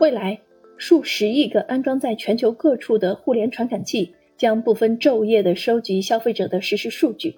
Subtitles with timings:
[0.00, 0.38] 未来，
[0.76, 7.34] 数十亿个安装在全球各处的互联传感器将不分昼夜地收集消费者的实时数据。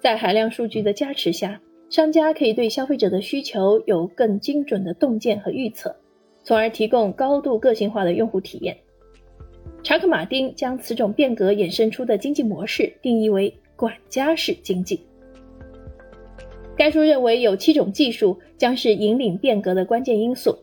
[0.00, 1.60] 在海量数据的加持下，
[1.90, 5.94] 商家可以对消费者的需求有更精准的洞见和预测，
[6.42, 8.76] 从而提供高度个性化的用户体验。
[9.82, 14.98] 查克·马丁将此种变革衍生出的经济模式定义为“管家式经济”。
[16.74, 20.56] 该书认为，有七种技术将是引领变革的关键因素。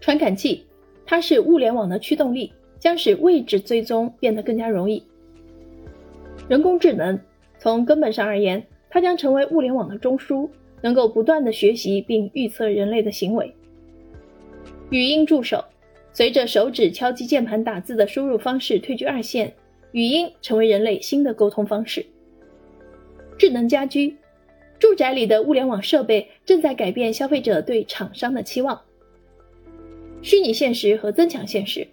[0.00, 0.66] 传感器，
[1.04, 5.02] 它是物联网的驱动力，将使位置追踪变得更加容易。
[6.48, 7.18] 人工智能，
[7.58, 10.48] 从根本上而言，它将成为物联网的中枢，
[10.80, 13.54] 能够不断的学习并预测人类的行为。
[14.90, 15.64] 语音助手，
[16.12, 19.52] 随着手指敲击键盘打字的输入方式退居二线，
[19.92, 22.06] 语音成为人类新的沟通方式。
[23.36, 24.16] 智能家居。
[24.78, 28.80] 住宅里的物联网设备正在改变消费者对厂商的期望。
[30.28, 31.88] 虚拟现实和增强现实，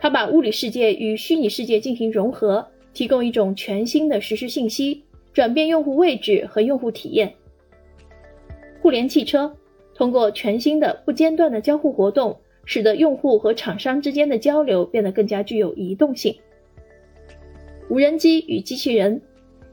[0.00, 7.34] 它把物理世界与虚拟世界进行融合，提供一种全新的实时信息，转变用户位置和用户体验。
[8.80, 9.52] 互联汽车
[9.92, 16.32] 通过全新的不间断的交互活动，使得用户和厂商之间的交流变得更加具有移动性。
[17.88, 19.20] 无人机与机器人。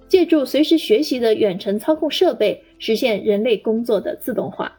[0.07, 4.75] 借助随时学习的远程操控设备，实现人类工作的自动化。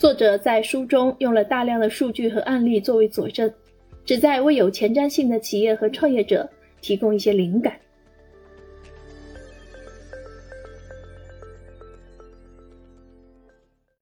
[0.00, 3.52] 作者在书中用了大量的数据和案例作为佐证，
[4.06, 6.48] 旨在为有前瞻性的企业和创业者
[6.80, 7.78] 提供一些灵感。